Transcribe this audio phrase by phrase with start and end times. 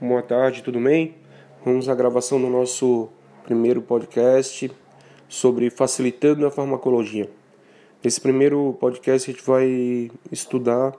[0.00, 1.14] boa tarde, tudo bem?
[1.62, 3.10] Vamos à gravação do nosso
[3.44, 4.72] primeiro podcast
[5.28, 7.28] sobre facilitando a farmacologia.
[8.02, 10.94] Nesse primeiro podcast a gente vai estudar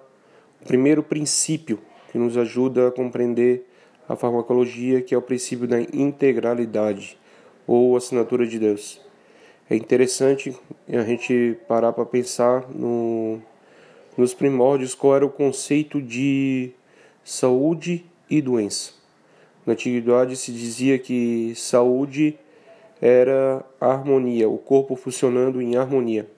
[0.62, 1.80] o primeiro princípio
[2.12, 3.68] que nos ajuda a compreender
[4.08, 7.18] a farmacologia, que é o princípio da integralidade
[7.66, 9.02] ou assinatura de Deus.
[9.68, 10.56] É interessante
[10.88, 13.42] a gente parar para pensar no,
[14.16, 16.70] nos primórdios qual era o conceito de
[17.24, 19.01] saúde e doença.
[19.72, 22.38] Na antiguidade se dizia que saúde
[23.02, 26.30] era harmonia, o corpo funcionando em harmonia.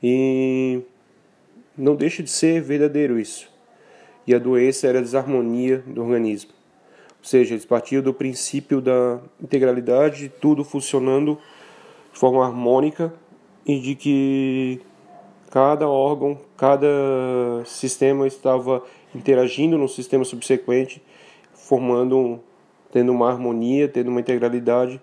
[0.00, 0.80] E
[1.76, 3.50] não deixa de ser verdadeiro isso.
[4.24, 6.52] E a doença era a desarmonia do organismo.
[7.18, 11.36] Ou seja, eles partiam do princípio da integralidade, tudo funcionando
[12.12, 13.12] de forma harmônica
[13.66, 14.80] e de que
[15.50, 16.86] cada órgão, cada
[17.64, 21.02] sistema estava interagindo no sistema subsequente,
[21.68, 22.40] formando,
[22.90, 24.98] tendo uma harmonia, tendo uma integralidade,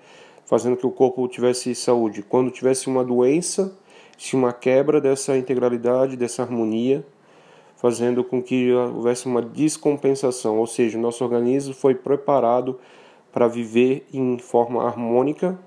[0.48, 2.24] fazendo que o corpo tivesse saúde.
[2.24, 3.78] Quando tivesse uma doença,
[4.18, 7.06] se uma quebra dessa integralidade, dessa harmonia,
[7.76, 12.80] fazendo com que houvesse uma descompensação, ou seja, o nosso organismo foi preparado
[13.32, 15.60] para viver em forma harmônica,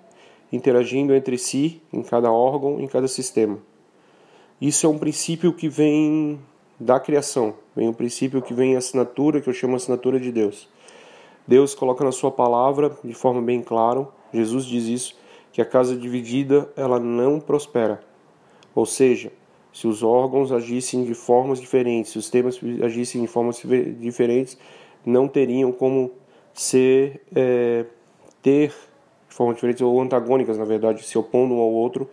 [0.50, 3.56] interagindo entre si, em cada órgão, em cada sistema.
[4.60, 6.40] Isso é um princípio que vem
[6.80, 10.68] da criação, vem um princípio que vem a assinatura, que eu chamo assinatura de Deus.
[11.48, 15.16] Deus coloca na sua palavra de forma bem clara, Jesus diz isso,
[15.50, 18.02] que a casa dividida ela não prospera.
[18.74, 19.32] Ou seja,
[19.72, 23.62] se os órgãos agissem de formas diferentes, se os temas agissem de formas
[23.98, 24.58] diferentes,
[25.06, 26.10] não teriam como
[26.52, 27.22] ser
[28.42, 28.68] ter
[29.28, 32.10] de formas diferentes ou antagônicas, na verdade, se opondo um ao outro,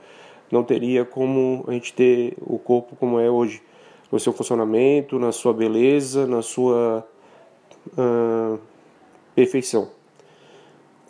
[0.49, 3.61] não teria como a gente ter o corpo como é hoje,
[4.09, 7.05] no seu funcionamento, na sua beleza, na sua
[7.97, 8.59] uh,
[9.35, 9.89] perfeição.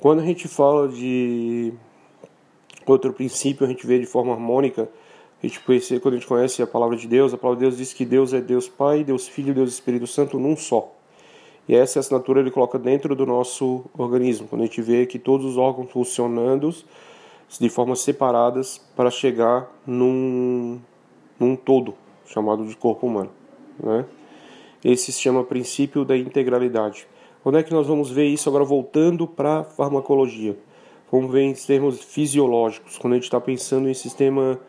[0.02, 1.72] Quando a gente fala de
[2.86, 4.90] outro princípio, a gente vê de forma harmônica,
[5.42, 7.78] a gente conhece, quando a gente conhece a palavra de Deus, a palavra de Deus
[7.78, 10.92] diz que Deus é Deus Pai, Deus Filho, Deus Espírito Santo num só.
[11.68, 15.46] E essa assinatura ele coloca dentro do nosso organismo, quando a gente vê que todos
[15.46, 16.74] os órgãos funcionando
[17.60, 20.80] de formas separadas para chegar num,
[21.40, 21.96] num todo,
[22.28, 23.32] chamado de corpo humano.
[23.80, 24.06] Né?
[24.84, 27.08] Esse se chama princípio da integralidade.
[27.48, 30.58] Onde é que nós vamos ver isso agora voltando para a farmacologia?
[31.12, 34.60] Vamos ver em termos fisiológicos, quando a gente está pensando em sistema,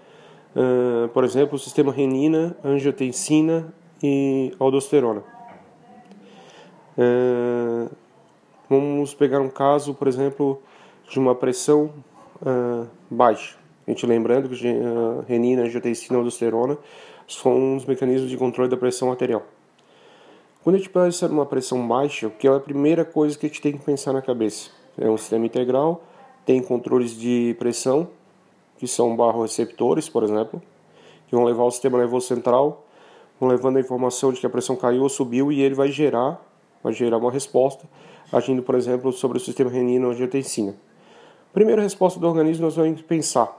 [0.54, 3.72] uh, por exemplo, sistema renina, angiotensina
[4.03, 5.25] e aldosterona.
[6.98, 7.91] Uh,
[8.69, 10.60] vamos pegar um caso, por exemplo,
[11.08, 11.91] de uma pressão
[12.43, 13.56] uh, baixa.
[13.87, 14.54] A gente lembrando que
[15.26, 16.76] renina, angiotensina e aldosterona
[17.26, 19.56] são os mecanismos de controle da pressão arterial.
[20.66, 23.49] Quando a gente pensa numa pressão baixa, o que é a primeira coisa que a
[23.49, 24.71] gente tem que pensar na cabeça?
[24.99, 26.03] É um sistema integral,
[26.44, 28.09] tem controles de pressão,
[28.76, 30.60] que são barroreceptores, por exemplo,
[31.28, 32.84] que vão levar o sistema nervoso central,
[33.38, 36.44] vão levando a informação de que a pressão caiu ou subiu e ele vai gerar,
[36.82, 37.88] vai gerar uma resposta,
[38.32, 40.75] agindo, por exemplo, sobre o sistema renina-angiotensina.
[41.53, 43.56] Primeira resposta do organismo, nós vamos pensar: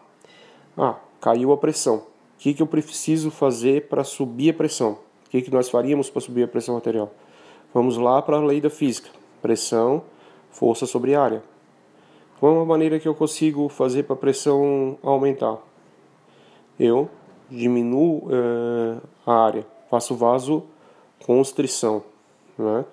[0.78, 2.00] ah, caiu a pressão.
[2.00, 2.03] O
[2.38, 5.06] que, que eu preciso fazer para subir a pressão?
[5.27, 7.11] O que, que nós faríamos para subir a pressão arterial?
[7.73, 9.09] Vamos lá para a lei da física:
[9.41, 10.03] pressão,
[10.49, 11.43] força sobre área.
[12.39, 15.57] Qual é a maneira que eu consigo fazer para a pressão aumentar?
[16.79, 17.09] Eu
[17.49, 22.03] diminuo uh, a área, faço vasoconstrição.
[22.57, 22.85] Né?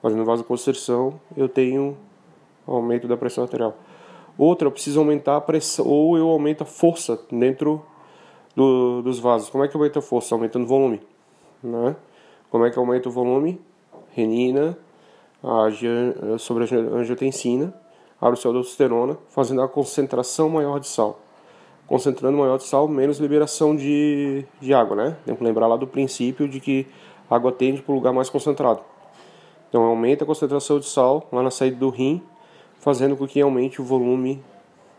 [0.00, 1.96] Fazendo vasoconstrição, eu tenho
[2.66, 3.74] aumento da pressão arterial.
[4.38, 7.82] Outra, eu preciso aumentar a pressão, ou eu aumento a força dentro
[8.54, 9.50] do, dos vasos.
[9.50, 10.34] Como é que eu aumento a força?
[10.34, 11.00] Aumentando o volume.
[11.62, 11.96] Né?
[12.50, 13.60] Como é que aumenta o volume?
[14.12, 14.76] Renina,
[15.42, 15.86] age
[16.38, 17.72] sobre a angiotensina,
[18.20, 21.20] abre o aldosterona, fazendo a concentração maior de sal.
[21.86, 25.16] Concentrando maior de sal, menos liberação de, de água, né?
[25.24, 26.86] Tem que lembrar lá do princípio de que
[27.28, 28.80] a água tende para o lugar mais concentrado.
[29.68, 32.22] Então aumenta a concentração de sal lá na saída do rim,
[32.78, 34.42] fazendo com que aumente o volume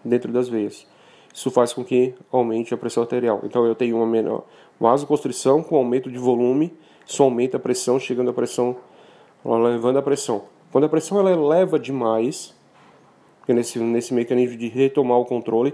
[0.04, 0.86] dentro das veias.
[1.34, 3.42] Isso faz com que aumente a pressão arterial.
[3.44, 4.44] Então eu tenho uma menor
[4.80, 6.74] vasoconstrição com aumento de volume,
[7.06, 8.76] isso aumenta a pressão, chegando a pressão,
[9.46, 10.44] levando a pressão.
[10.72, 12.56] Quando a pressão ela eleva demais,
[13.48, 15.74] nesse, nesse mecanismo de retomar o controle,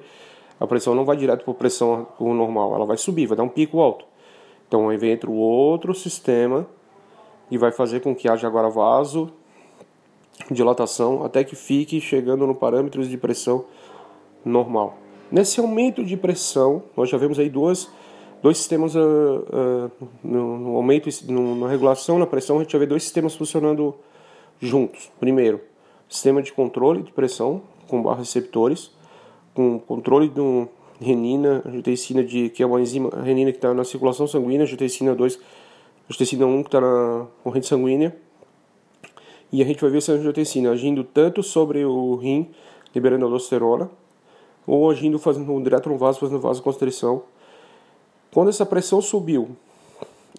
[0.60, 3.50] a pressão não vai direto para a pressão normal, ela vai subir, vai dar um
[3.50, 4.06] pico alto.
[4.68, 6.68] Então aí entra o outro sistema
[7.50, 9.32] e vai fazer com que haja agora vaso,
[10.52, 13.66] dilatação, até que fique chegando no parâmetros de pressão
[14.44, 14.98] normal.
[15.32, 17.90] Nesse aumento de pressão, nós já vemos aí duas,
[18.42, 22.80] dois sistemas uh, uh, no, no, aumento, no, na regulação na pressão, a gente já
[22.80, 23.94] vê dois sistemas funcionando,
[24.60, 25.12] juntos.
[25.20, 25.60] Primeiro,
[26.08, 28.92] sistema de controle de pressão com barra receptores,
[29.54, 30.70] com controle do
[31.00, 35.40] renina, angiotensina de que é uma enzima renina que está na circulação sanguínea, angiotensina 2,
[36.06, 38.16] angiotensina 1 que está na corrente sanguínea.
[39.52, 42.50] E a gente vai ver essa angiotensina agindo tanto sobre o rim,
[42.94, 43.90] liberando aldosterona,
[44.68, 47.24] ou agindo fazendo direto no vaso, fazendo vasoconstrição.
[48.34, 49.56] Quando essa pressão subiu,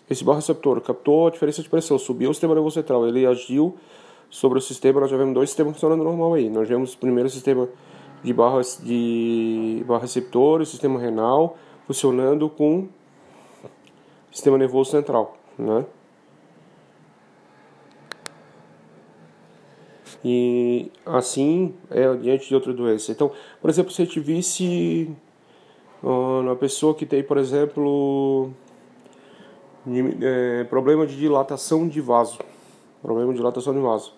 [0.09, 3.75] esse receptor captou a diferença de pressão, subiu o sistema nervoso central, ele agiu
[4.31, 6.51] sobre o sistema, nós já vemos dois sistemas funcionando normal aí.
[6.51, 7.67] Nós vemos primeiro sistema
[8.23, 12.89] de barras de barra receptor, o sistema renal funcionando com o
[14.31, 15.87] sistema nervoso central, né?
[20.25, 23.13] E assim é diante de outra doença.
[23.13, 23.31] Então,
[23.61, 25.11] por exemplo, se a gente visse
[26.03, 28.51] uma pessoa que tem, por exemplo,
[30.21, 32.39] é, problema de dilatação de vaso,
[33.03, 34.13] problema de dilatação de vaso,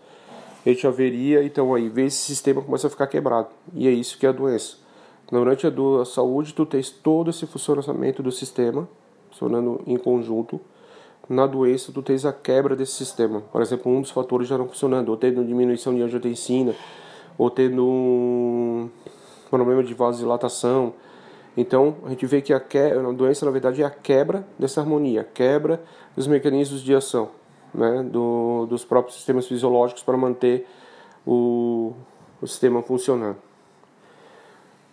[0.64, 3.48] a gente haveria, então aí, ver esse sistema começa a ficar quebrado.
[3.74, 4.76] E é isso que é a doença.
[5.30, 5.70] Durante a,
[6.00, 8.88] a saúde, tu tens todo esse funcionamento do sistema,
[9.30, 10.60] funcionando em conjunto.
[11.30, 13.40] Na doença, tu tens a quebra desse sistema.
[13.52, 16.74] Por exemplo, um dos fatores já não funcionando, ou tendo diminuição de angiotensina,
[17.38, 18.90] ou tendo um
[19.48, 20.92] problema de vasodilatação.
[21.56, 22.76] Então, a gente vê que a, que...
[22.76, 25.80] a doença, na verdade, é a quebra dessa harmonia, a quebra
[26.16, 27.28] dos mecanismos de ação
[27.72, 30.66] né, do, dos próprios sistemas fisiológicos para manter
[31.24, 31.92] o,
[32.42, 33.36] o sistema funcionando.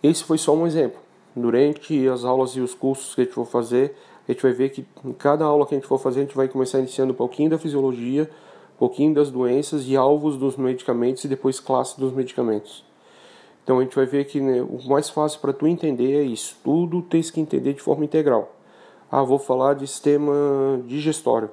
[0.00, 1.00] Esse foi só um exemplo.
[1.34, 3.96] Durante as aulas e os cursos que a gente for fazer,
[4.28, 6.36] a gente vai ver que em cada aula que a gente for fazer, a gente
[6.36, 8.30] vai começar iniciando um pouquinho da fisiologia,
[8.74, 12.84] um pouquinho das doenças e alvos dos medicamentos e depois classe dos medicamentos.
[13.64, 16.56] Então a gente vai ver que né, o mais fácil para tu entender é isso.
[16.62, 18.54] Tudo tens que entender de forma integral.
[19.10, 20.34] Ah, vou falar de sistema
[20.86, 21.50] digestório.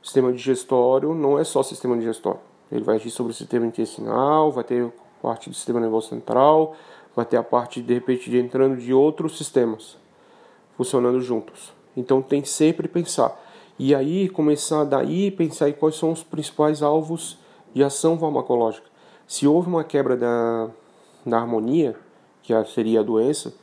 [0.00, 2.40] Sistema digestório não é só sistema digestório.
[2.70, 6.76] Ele vai agir sobre o sistema intestinal, vai ter parte do sistema nervoso central,
[7.14, 9.96] vai ter a parte de repente de entrando de outros sistemas
[10.76, 11.72] funcionando juntos.
[11.96, 13.40] Então tem que sempre pensar.
[13.78, 17.38] E aí começar daí pensar em quais são os principais alvos
[17.74, 18.86] de ação farmacológica.
[19.26, 20.70] Se houve uma quebra da,
[21.26, 21.96] da harmonia,
[22.42, 23.54] que seria a doença,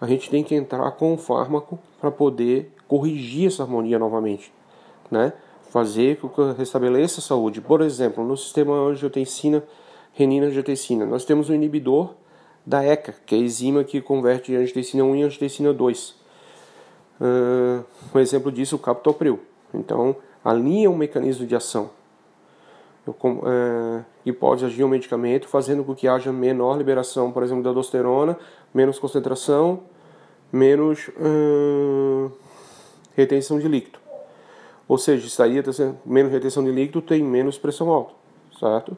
[0.00, 4.52] a gente tem que entrar com o fármaco para poder corrigir essa harmonia novamente,
[5.10, 5.32] né?
[5.70, 7.60] fazer com que restabeleça a saúde.
[7.60, 9.62] Por exemplo, no sistema angiotensina,
[10.14, 12.14] renina-angiotensina, nós temos um inibidor
[12.64, 16.16] da ECA, que é a enzima que converte angiotensina 1 em angiotensina 2.
[17.20, 17.84] Uh,
[18.14, 19.40] um exemplo disso, o captopril.
[19.74, 21.90] Então, alinha um mecanismo de ação
[23.10, 27.70] uh, e pode agir um medicamento, fazendo com que haja menor liberação, por exemplo, da
[27.70, 28.38] aldosterona,
[28.72, 29.80] menos concentração,
[30.52, 32.30] menos uh,
[33.16, 33.98] retenção de líquido.
[34.86, 35.62] Ou seja, estaria
[36.04, 38.14] menos retenção de líquido, tem menos pressão alta,
[38.58, 38.96] certo?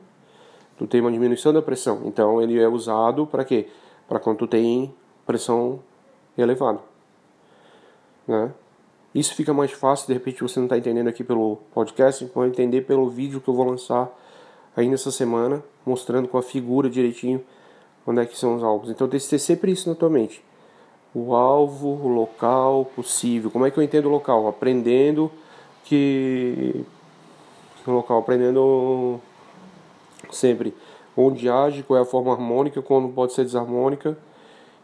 [0.78, 2.02] Tu tem uma diminuição da pressão.
[2.04, 3.68] Então ele é usado para quê?
[4.08, 4.94] Para quando tu tem
[5.26, 5.80] pressão
[6.38, 6.89] elevada.
[8.26, 8.52] Né?
[9.14, 12.82] Isso fica mais fácil, de repente você não está entendendo aqui pelo podcast, pode entender
[12.82, 14.08] pelo vídeo que eu vou lançar
[14.76, 17.42] ainda essa semana, mostrando com a figura direitinho
[18.06, 18.90] onde é que são os alvos.
[18.90, 20.42] Então tem que ter sempre isso na tua mente.
[21.14, 23.50] O alvo, o local possível.
[23.50, 24.46] Como é que eu entendo o local?
[24.46, 25.30] Aprendendo
[25.84, 26.84] que
[27.86, 29.20] no local aprendendo
[30.30, 30.74] sempre
[31.16, 34.16] onde age, qual é a forma harmônica, quando pode ser desarmônica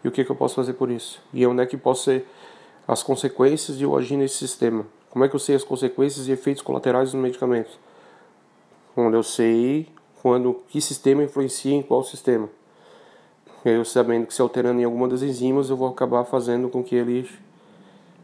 [0.05, 1.21] e o que, que eu posso fazer por isso.
[1.33, 2.26] E onde é que posso ser
[2.87, 4.87] as consequências de eu agir nesse sistema.
[5.11, 7.78] Como é que eu sei as consequências e efeitos colaterais dos medicamentos?
[8.97, 9.88] Onde eu sei
[10.23, 12.49] quando que sistema influencia em qual sistema.
[13.64, 16.95] Eu sabendo que se alterando em alguma das enzimas, eu vou acabar fazendo com que
[16.95, 17.28] eles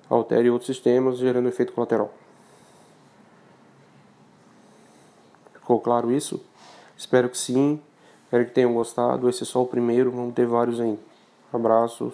[0.08, 2.12] altere outros sistemas, gerando efeito colateral.
[5.54, 6.40] Ficou claro isso?
[6.96, 7.80] Espero que sim.
[8.24, 9.28] Espero que tenham gostado.
[9.28, 11.00] Esse é só o primeiro, vamos ter vários ainda.
[11.52, 12.12] Abraços.